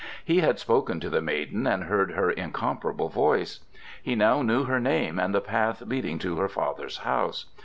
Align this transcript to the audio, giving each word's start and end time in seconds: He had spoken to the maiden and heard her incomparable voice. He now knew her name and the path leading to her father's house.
He 0.25 0.39
had 0.39 0.57
spoken 0.57 0.99
to 1.01 1.11
the 1.11 1.21
maiden 1.21 1.67
and 1.67 1.83
heard 1.83 2.13
her 2.13 2.31
incomparable 2.31 3.09
voice. 3.09 3.59
He 4.01 4.15
now 4.15 4.41
knew 4.41 4.63
her 4.63 4.79
name 4.79 5.19
and 5.19 5.31
the 5.31 5.41
path 5.41 5.83
leading 5.83 6.17
to 6.25 6.37
her 6.39 6.49
father's 6.49 6.97
house. 7.05 7.45